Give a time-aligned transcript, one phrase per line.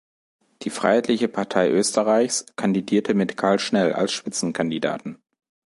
[0.63, 5.21] Die Freiheitliche Partei Österreichs kandidierte mit Karl Schnell als Spitzenkandidaten.